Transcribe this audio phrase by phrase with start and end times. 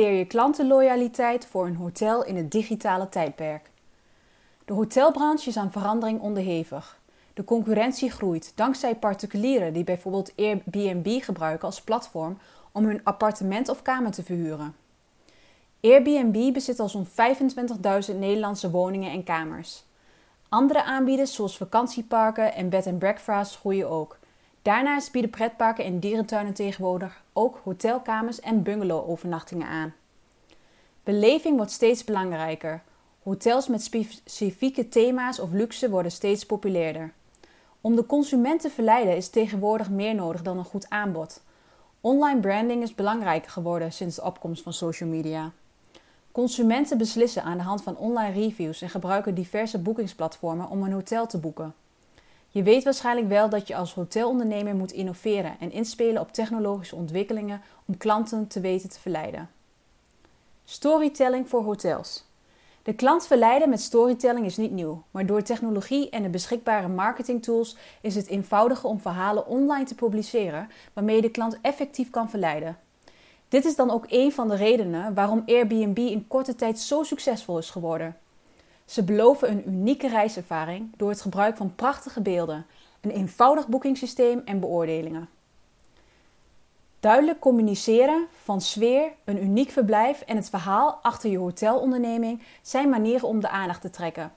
[0.00, 3.70] creëer je klantenloyaliteit voor een hotel in het digitale tijdperk?
[4.64, 6.98] De hotelbranche is aan verandering onderhevig.
[7.34, 12.38] De concurrentie groeit dankzij particulieren die bijvoorbeeld Airbnb gebruiken als platform
[12.72, 14.74] om hun appartement of kamer te verhuren.
[15.80, 19.84] Airbnb bezit al zo'n 25.000 Nederlandse woningen en kamers.
[20.48, 24.18] Andere aanbieders zoals vakantieparken en bed and breakfast groeien ook.
[24.62, 29.94] Daarnaast bieden pretparken en dierentuinen tegenwoordig ook hotelkamers en bungalow-overnachtingen aan.
[31.04, 32.82] Beleving wordt steeds belangrijker.
[33.22, 37.12] Hotels met specifieke thema's of luxe worden steeds populairder.
[37.80, 41.42] Om de consument te verleiden is tegenwoordig meer nodig dan een goed aanbod.
[42.00, 45.52] Online branding is belangrijker geworden sinds de opkomst van social media.
[46.32, 51.26] Consumenten beslissen aan de hand van online reviews en gebruiken diverse boekingsplatformen om een hotel
[51.26, 51.74] te boeken.
[52.48, 57.60] Je weet waarschijnlijk wel dat je als hotelondernemer moet innoveren en inspelen op technologische ontwikkelingen
[57.84, 59.48] om klanten te weten te verleiden.
[60.70, 62.24] Storytelling voor hotels.
[62.82, 67.76] De klant verleiden met storytelling is niet nieuw, maar door technologie en de beschikbare marketingtools
[68.02, 72.78] is het eenvoudiger om verhalen online te publiceren waarmee je de klant effectief kan verleiden.
[73.48, 77.58] Dit is dan ook een van de redenen waarom Airbnb in korte tijd zo succesvol
[77.58, 78.16] is geworden.
[78.84, 82.66] Ze beloven een unieke reiservaring door het gebruik van prachtige beelden,
[83.00, 85.28] een eenvoudig boekingssysteem en beoordelingen.
[87.00, 93.28] Duidelijk communiceren van sfeer, een uniek verblijf en het verhaal achter je hotelonderneming zijn manieren
[93.28, 94.32] om de aandacht te trekken.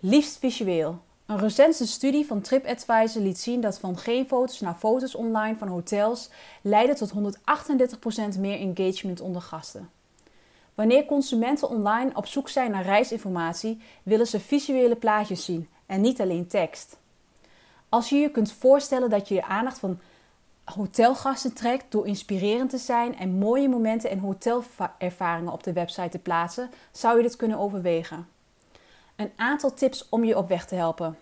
[0.00, 0.98] Liefst visueel.
[1.26, 5.68] Een recente studie van TripAdvisor liet zien dat van geen foto's naar foto's online van
[5.68, 6.30] hotels
[6.62, 7.12] leidde tot
[8.36, 9.90] 138% meer engagement onder gasten.
[10.74, 16.20] Wanneer consumenten online op zoek zijn naar reisinformatie, willen ze visuele plaatjes zien en niet
[16.20, 16.96] alleen tekst.
[17.88, 20.00] Als je je kunt voorstellen dat je de aandacht van
[20.64, 26.18] hotelgasten trekt door inspirerend te zijn en mooie momenten en hotelervaringen op de website te
[26.18, 28.28] plaatsen, zou je dit kunnen overwegen.
[29.16, 31.18] Een aantal tips om je op weg te helpen.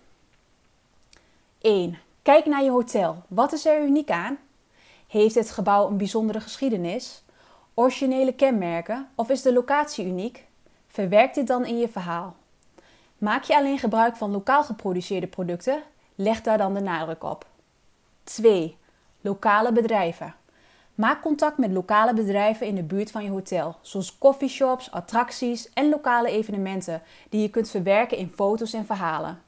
[1.60, 1.98] 1.
[2.22, 3.22] Kijk naar je hotel.
[3.28, 4.38] Wat is er uniek aan?
[5.06, 7.22] Heeft het gebouw een bijzondere geschiedenis?
[7.74, 10.44] Originele kenmerken of is de locatie uniek?
[10.88, 12.36] Verwerk dit dan in je verhaal.
[13.18, 15.82] Maak je alleen gebruik van lokaal geproduceerde producten?
[16.14, 17.46] Leg daar dan de nadruk op.
[18.24, 18.76] 2.
[19.20, 20.34] Lokale bedrijven.
[20.94, 25.88] Maak contact met lokale bedrijven in de buurt van je hotel, zoals coffeeshops, attracties en
[25.88, 29.42] lokale evenementen die je kunt verwerken in foto's en verhalen.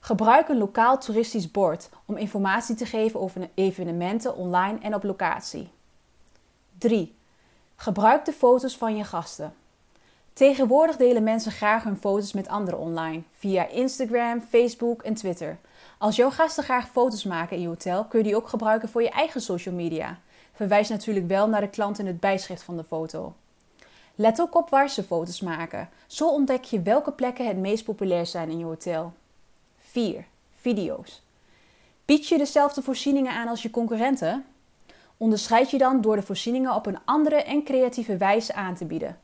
[0.00, 5.70] Gebruik een lokaal toeristisch bord om informatie te geven over evenementen online en op locatie.
[6.78, 7.16] 3.
[7.76, 9.54] Gebruik de foto's van je gasten.
[10.34, 15.58] Tegenwoordig delen mensen graag hun foto's met anderen online, via Instagram, Facebook en Twitter.
[15.98, 19.02] Als jouw gasten graag foto's maken in je hotel, kun je die ook gebruiken voor
[19.02, 20.18] je eigen social media.
[20.52, 23.34] Verwijs natuurlijk wel naar de klant in het bijschrift van de foto.
[24.14, 25.88] Let ook op waar ze foto's maken.
[26.06, 29.12] Zo ontdek je welke plekken het meest populair zijn in je hotel.
[29.78, 30.24] 4.
[30.60, 31.22] Video's.
[32.04, 34.44] Bied je dezelfde voorzieningen aan als je concurrenten?
[35.16, 39.18] Onderscheid je dan door de voorzieningen op een andere en creatieve wijze aan te bieden.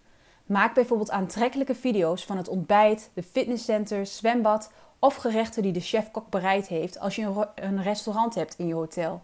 [0.50, 6.28] Maak bijvoorbeeld aantrekkelijke video's van het ontbijt, de fitnesscenter, zwembad of gerechten die de chef-kok
[6.30, 9.22] bereid heeft als je een restaurant hebt in je hotel.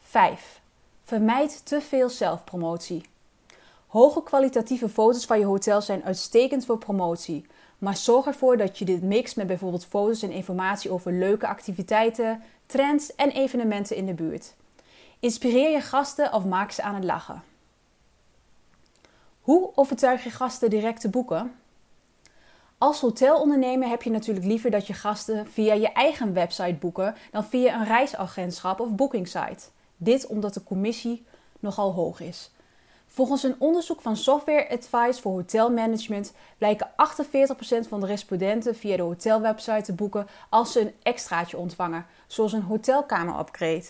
[0.00, 0.60] 5.
[1.04, 3.02] Vermijd te veel zelfpromotie.
[3.86, 7.46] Hoge kwalitatieve foto's van je hotel zijn uitstekend voor promotie,
[7.78, 12.42] maar zorg ervoor dat je dit mixt met bijvoorbeeld foto's en informatie over leuke activiteiten,
[12.66, 14.54] trends en evenementen in de buurt.
[15.18, 17.49] Inspireer je gasten of maak ze aan het lachen.
[19.40, 21.54] Hoe overtuig je gasten direct te boeken?
[22.78, 27.44] Als hotelondernemer heb je natuurlijk liever dat je gasten via je eigen website boeken dan
[27.44, 29.68] via een reisagentschap of bookingsite.
[29.96, 31.24] Dit omdat de commissie
[31.58, 32.50] nogal hoog is.
[33.06, 39.02] Volgens een onderzoek van Software Advice voor Hotelmanagement blijken 48% van de respondenten via de
[39.02, 43.84] hotelwebsite te boeken als ze een extraatje ontvangen, zoals een hotelkamer-upgrade.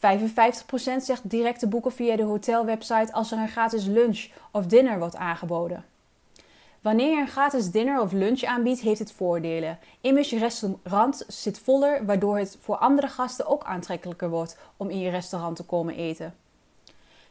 [0.00, 4.98] 55% zegt direct te boeken via de hotelwebsite als er een gratis lunch of dinner
[4.98, 5.84] wordt aangeboden.
[6.80, 9.78] Wanneer je een gratis dinner of lunch aanbiedt, heeft het voordelen.
[10.00, 14.98] Immers, je restaurant zit voller, waardoor het voor andere gasten ook aantrekkelijker wordt om in
[14.98, 16.34] je restaurant te komen eten.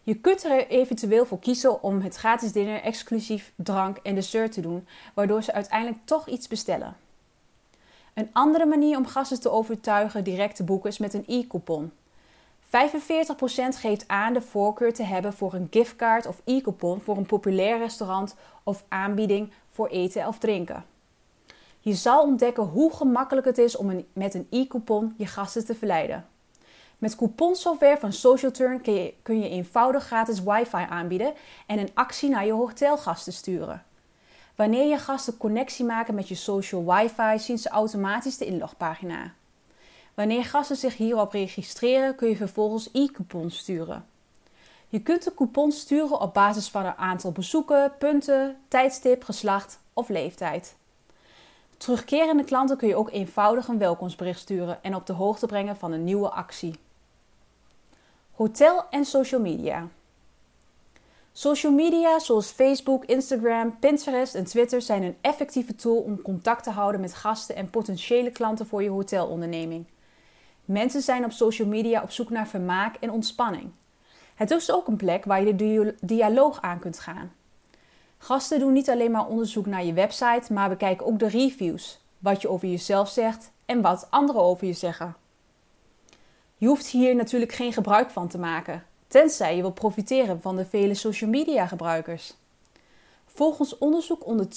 [0.03, 4.61] Je kunt er eventueel voor kiezen om het gratis dinner exclusief drank en dessert te
[4.61, 6.97] doen, waardoor ze uiteindelijk toch iets bestellen.
[8.13, 11.91] Een andere manier om gasten te overtuigen direct te boeken is met een e-coupon.
[12.69, 12.71] 45%
[13.79, 18.35] geeft aan de voorkeur te hebben voor een giftcard of e-coupon voor een populair restaurant
[18.63, 20.85] of aanbieding voor eten of drinken.
[21.79, 26.27] Je zal ontdekken hoe gemakkelijk het is om met een e-coupon je gasten te verleiden.
[26.97, 31.33] Met couponsoftware van SocialTurn kun je, kun je eenvoudig gratis wifi aanbieden
[31.67, 33.83] en een actie naar je hotelgasten sturen.
[34.55, 39.33] Wanneer je gasten connectie maken met je social wifi, zien ze automatisch de inlogpagina.
[40.19, 44.05] Wanneer gasten zich hierop registreren, kun je vervolgens e-coupons sturen.
[44.87, 50.09] Je kunt de coupon sturen op basis van een aantal bezoeken, punten, tijdstip, geslacht of
[50.09, 50.75] leeftijd.
[51.77, 55.91] Terugkerende klanten kun je ook eenvoudig een welkomstbericht sturen en op de hoogte brengen van
[55.91, 56.75] een nieuwe actie.
[58.31, 59.87] Hotel en social media.
[61.31, 66.71] Social media zoals Facebook, Instagram, Pinterest en Twitter zijn een effectieve tool om contact te
[66.71, 69.85] houden met gasten en potentiële klanten voor je hotelonderneming.
[70.69, 73.71] Mensen zijn op social media op zoek naar vermaak en ontspanning.
[74.35, 77.31] Het is ook een plek waar je de dialoog aan kunt gaan.
[78.17, 82.41] Gasten doen niet alleen maar onderzoek naar je website, maar bekijken ook de reviews, wat
[82.41, 85.15] je over jezelf zegt en wat anderen over je zeggen.
[86.57, 90.65] Je hoeft hier natuurlijk geen gebruik van te maken, tenzij je wil profiteren van de
[90.65, 92.35] vele social media gebruikers.
[93.33, 94.47] Volgens onderzoek onder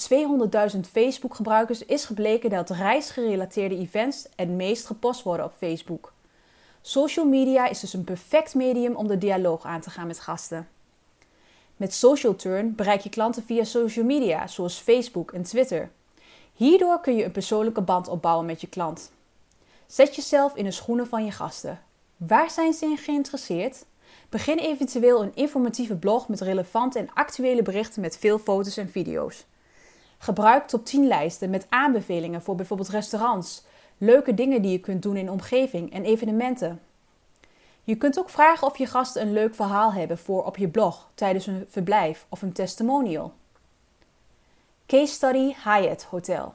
[0.73, 6.13] 200.000 Facebook-gebruikers is gebleken dat reisgerelateerde events het meest gepost worden op Facebook.
[6.81, 10.67] Social media is dus een perfect medium om de dialoog aan te gaan met gasten.
[11.77, 15.91] Met Social Turn bereik je klanten via social media, zoals Facebook en Twitter.
[16.53, 19.11] Hierdoor kun je een persoonlijke band opbouwen met je klant.
[19.85, 21.81] Zet jezelf in de schoenen van je gasten.
[22.17, 23.85] Waar zijn ze in geïnteresseerd?
[24.29, 29.45] Begin eventueel een informatieve blog met relevante en actuele berichten met veel foto's en video's.
[30.17, 33.63] Gebruik top 10 lijsten met aanbevelingen voor bijvoorbeeld restaurants,
[33.97, 36.81] leuke dingen die je kunt doen in omgeving en evenementen.
[37.83, 41.09] Je kunt ook vragen of je gasten een leuk verhaal hebben voor op je blog
[41.15, 43.33] tijdens een verblijf of een testimonial.
[44.85, 46.53] Case Study Hyatt Hotel.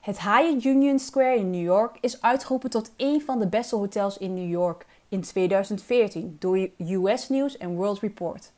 [0.00, 4.18] Het Hyatt Union Square in New York is uitgeroepen tot een van de beste hotels
[4.18, 8.52] in New York in 2014 door US News en World Report.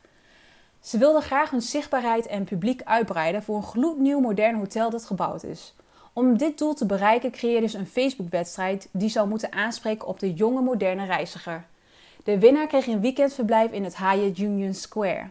[0.81, 5.45] Ze wilden graag hun zichtbaarheid en publiek uitbreiden voor een gloednieuw modern hotel dat gebouwd
[5.45, 5.75] is.
[6.13, 10.33] Om dit doel te bereiken creëerden ze een Facebook-wedstrijd die zou moeten aanspreken op de
[10.33, 11.65] jonge moderne reiziger.
[12.25, 15.29] De winnaar kreeg een weekendverblijf in het Hyatt Union Square.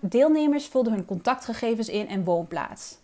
[0.00, 2.98] deelnemers vulden hun contactgegevens in en woonplaats.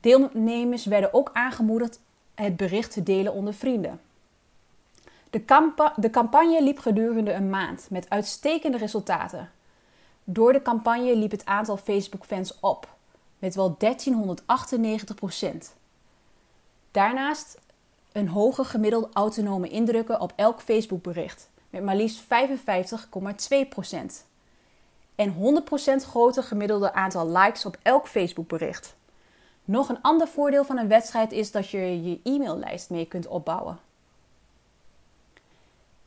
[0.00, 2.00] Deelnemers werden ook aangemoedigd
[2.34, 4.00] het bericht te delen onder vrienden.
[5.32, 9.50] De, de, campagne liep gedurende een maand met uitstekende resultaten.
[10.24, 12.88] Door de campagne liep het aantal Facebook-fans op
[13.38, 15.74] met wel 1398 procent.
[16.90, 17.60] Daarnaast
[18.12, 24.26] een hoger gemiddeld autonome indrukken op elk Facebook-bericht met maar liefst 55,2 procent.
[25.14, 28.96] En 100% groter gemiddelde aantal likes op elk Facebook-bericht.
[29.64, 33.78] Nog een ander voordeel van een wedstrijd is dat je je e-maillijst mee kunt opbouwen.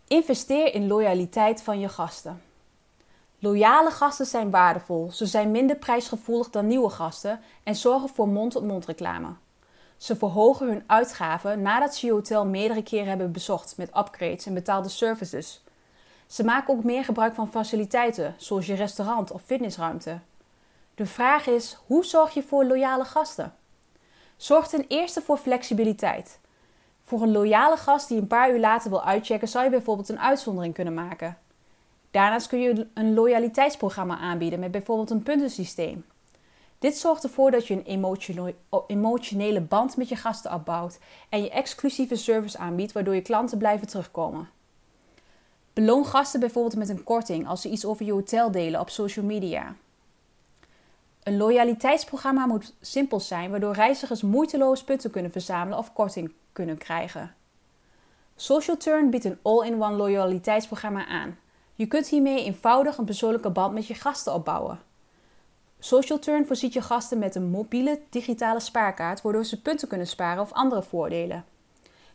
[0.07, 2.42] Investeer in loyaliteit van je gasten.
[3.40, 5.12] Loyale gasten zijn waardevol.
[5.12, 9.28] Ze zijn minder prijsgevoelig dan nieuwe gasten en zorgen voor mond-tot-mond reclame.
[9.98, 14.54] Ze verhogen hun uitgaven nadat ze je hotel meerdere keren hebben bezocht met upgrades en
[14.54, 15.64] betaalde services.
[16.28, 20.19] Ze maken ook meer gebruik van faciliteiten, zoals je restaurant of fitnessruimte.
[20.95, 23.54] De vraag is: hoe zorg je voor loyale gasten?
[24.38, 26.40] Zorg ten eerste voor flexibiliteit.
[27.07, 30.19] Voor een loyale gast die een paar uur later wil uitchecken, zou je bijvoorbeeld een
[30.19, 31.38] uitzondering kunnen maken.
[32.12, 36.06] Daarnaast kun je een loyaliteitsprogramma aanbieden met bijvoorbeeld een puntensysteem.
[36.80, 38.54] Dit zorgt ervoor dat je een
[38.88, 43.88] emotionele band met je gasten opbouwt en je exclusieve service aanbiedt, waardoor je klanten blijven
[43.88, 44.50] terugkomen.
[45.74, 49.26] Beloon gasten bijvoorbeeld met een korting als ze iets over je hotel delen op social
[49.26, 49.76] media.
[51.25, 57.35] Een loyaliteitsprogramma moet simpel zijn, waardoor reizigers moeiteloos punten kunnen verzamelen of korting kunnen krijgen.
[58.35, 61.37] Social Turn biedt een all-in-one loyaliteitsprogramma aan.
[61.73, 64.79] Je kunt hiermee eenvoudig een persoonlijke band met je gasten opbouwen.
[65.79, 70.41] Social Turn voorziet je gasten met een mobiele digitale spaarkaart, waardoor ze punten kunnen sparen
[70.41, 71.45] of andere voordelen.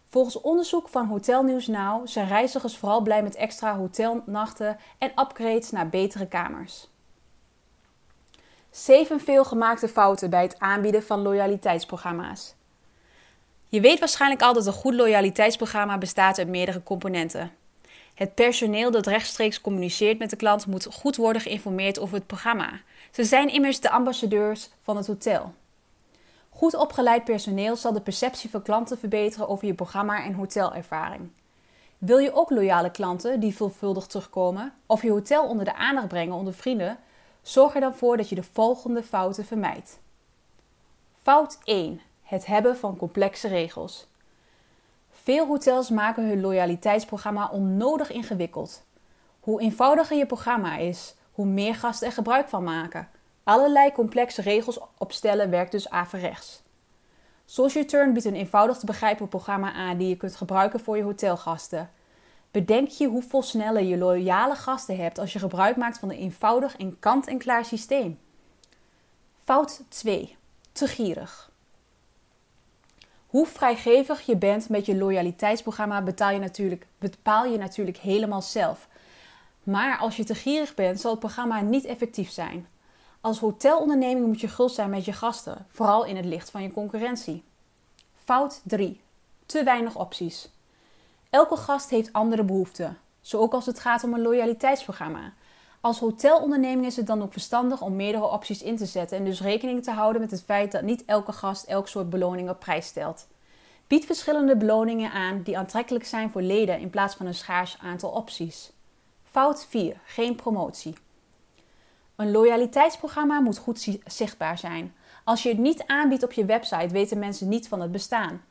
[0.04, 5.70] Volgens onderzoek van Hotel News Now zijn reizigers vooral blij met extra hotelnachten en upgrades
[5.70, 6.88] naar betere kamers.
[8.70, 12.54] 7 veelgemaakte fouten bij het aanbieden van loyaliteitsprogramma's.
[13.68, 17.52] Je weet waarschijnlijk al dat een goed loyaliteitsprogramma bestaat uit meerdere componenten.
[18.14, 22.80] Het personeel dat rechtstreeks communiceert met de klant moet goed worden geïnformeerd over het programma.
[23.10, 25.54] Ze zijn immers de ambassadeurs van het hotel.
[26.50, 31.30] Goed opgeleid personeel zal de perceptie van klanten verbeteren over je programma en hotelervaring.
[31.98, 36.34] Wil je ook loyale klanten die veelvuldig terugkomen of je hotel onder de aandacht brengen
[36.34, 36.98] onder vrienden?
[37.42, 40.00] Zorg er dan voor dat je de volgende fouten vermijdt.
[41.23, 42.00] Fout 1.
[42.23, 44.09] Het hebben van complexe regels.
[45.11, 48.82] Veel hotels maken hun loyaliteitsprogramma onnodig ingewikkeld.
[49.40, 53.09] Hoe eenvoudiger je programma is, hoe meer gasten er gebruik van maken.
[53.44, 56.62] Allerlei complexe regels opstellen werkt dus averechts.
[57.44, 61.02] Social Turn biedt een eenvoudig te begrijpen programma aan die je kunt gebruiken voor je
[61.02, 61.90] hotelgasten.
[62.50, 66.76] Bedenk je hoeveel sneller je loyale gasten hebt als je gebruik maakt van een eenvoudig
[66.76, 68.19] en kant-en-klaar systeem.
[69.45, 70.37] Fout 2.
[70.73, 71.50] Te gierig.
[73.26, 78.88] Hoe vrijgevig je bent met je loyaliteitsprogramma bepaal je, natuurlijk, bepaal je natuurlijk helemaal zelf.
[79.62, 82.66] Maar als je te gierig bent, zal het programma niet effectief zijn.
[83.21, 86.73] Als hotelonderneming moet je gul zijn met je gasten, vooral in het licht van je
[86.73, 87.42] concurrentie.
[88.25, 89.00] Fout 3.
[89.47, 90.49] Te weinig opties.
[91.30, 95.32] Elke gast heeft andere behoeften, zo ook als het gaat om een loyaliteitsprogramma.
[95.80, 99.40] Als hotelonderneming is het dan ook verstandig om meerdere opties in te zetten en dus
[99.40, 102.87] rekening te houden met het feit dat niet elke gast elk soort beloning op prijs
[102.87, 103.26] stelt.
[103.87, 108.10] Bied verschillende beloningen aan die aantrekkelijk zijn voor leden in plaats van een schaars aantal
[108.10, 108.72] opties.
[109.25, 110.00] Fout 4.
[110.04, 110.94] Geen promotie.
[112.16, 114.94] Een loyaliteitsprogramma moet goed zichtbaar zijn.
[115.25, 118.42] Als je het niet aanbiedt op je website, weten mensen niet van het bestaan.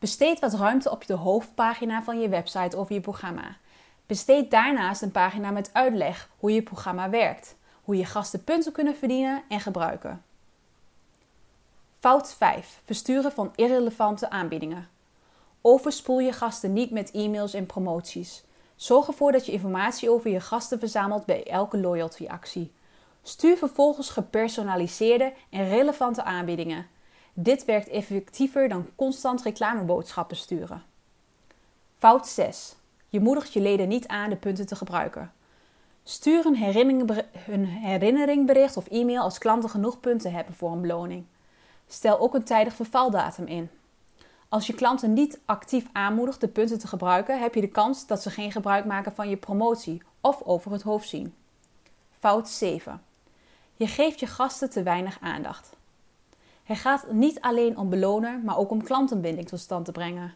[0.00, 3.56] Besteed wat ruimte op de hoofdpagina van je website over je programma.
[4.06, 8.96] Besteed daarnaast een pagina met uitleg hoe je programma werkt, hoe je gasten punten kunnen
[8.96, 10.22] verdienen en gebruiken.
[11.98, 12.80] Fout 5.
[12.84, 14.88] Versturen van irrelevante aanbiedingen.
[15.60, 18.44] Overspoel je gasten niet met e-mails en promoties.
[18.76, 22.72] Zorg ervoor dat je informatie over je gasten verzamelt bij elke loyalty-actie.
[23.22, 26.86] Stuur vervolgens gepersonaliseerde en relevante aanbiedingen.
[27.34, 30.82] Dit werkt effectiever dan constant reclameboodschappen sturen.
[31.98, 32.74] Fout 6.
[33.08, 35.32] Je moedigt je leden niet aan de punten te gebruiken.
[36.02, 36.54] Stuur een
[37.64, 41.24] herinneringbericht of e-mail als klanten genoeg punten hebben voor een beloning.
[41.86, 43.70] Stel ook een tijdig vervaldatum in.
[44.48, 48.22] Als je klanten niet actief aanmoedigt de punten te gebruiken, heb je de kans dat
[48.22, 51.34] ze geen gebruik maken van je promotie of over het hoofd zien.
[52.18, 53.02] Fout 7.
[53.74, 55.78] Je geeft je gasten te weinig aandacht.
[56.70, 60.34] Het gaat niet alleen om belonen, maar ook om klantenbinding tot stand te brengen.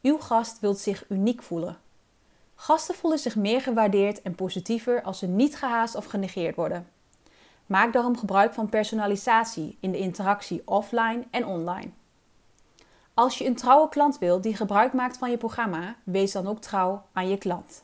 [0.00, 1.78] Uw gast wilt zich uniek voelen.
[2.54, 6.88] Gasten voelen zich meer gewaardeerd en positiever als ze niet gehaast of genegeerd worden.
[7.66, 11.90] Maak daarom gebruik van personalisatie in de interactie offline en online.
[13.14, 16.60] Als je een trouwe klant wilt die gebruik maakt van je programma, wees dan ook
[16.60, 17.82] trouw aan je klant.